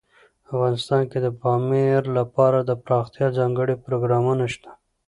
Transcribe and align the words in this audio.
افغانستان 0.51 1.01
کې 1.11 1.19
د 1.21 1.27
پامیر 1.41 2.01
لپاره 2.17 2.57
دپرمختیا 2.71 3.27
ځانګړي 3.37 3.75
پروګرامونه 3.85 4.45
شته. 4.53 4.71